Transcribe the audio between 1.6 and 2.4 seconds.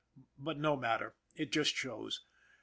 shows.